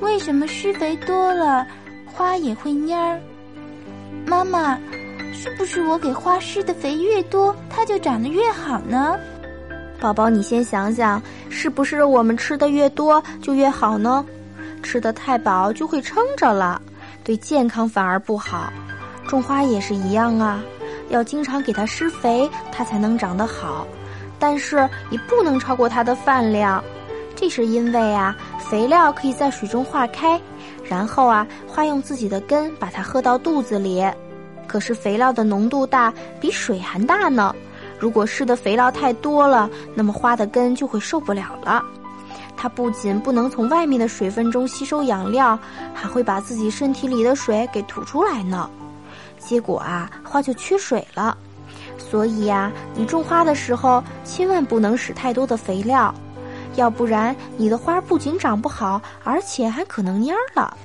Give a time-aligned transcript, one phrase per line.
[0.00, 1.66] 为什么施肥多了，
[2.06, 3.18] 花也会蔫儿？
[4.26, 4.78] 妈妈，
[5.32, 9.18] 是不是我给花施的肥越多，它就长得越好呢？
[9.98, 14.24] 宝宝，你先想想，是不是我们吃的越多就越好呢？
[14.82, 16.80] 吃的太饱就会撑着了，
[17.24, 18.72] 对健康反而不好。
[19.26, 20.62] 种花也是一样啊，
[21.08, 23.86] 要经常给它施肥，它才能长得好。
[24.38, 26.84] 但是也不能超过它的饭量，
[27.36, 30.40] 这是因为啊，肥料可以在水中化开，
[30.82, 34.04] 然后啊，花用自己的根把它喝到肚子里。
[34.66, 37.54] 可是肥料的浓度大，比水还大呢。
[37.98, 41.82] 如果施的肥料太多了，那么花的根就会受不了了。
[42.56, 45.58] 它不仅不能从外面的水分中吸收养料，
[45.94, 48.68] 还会把自己身体里的水给吐出来呢。
[49.38, 51.36] 结果啊，花就缺水了。
[51.98, 56.14] 所以呀，你种花的时候千万不能使太多的肥料，
[56.76, 60.76] 要不然你的花不仅长不好，而且还可能蔫儿了。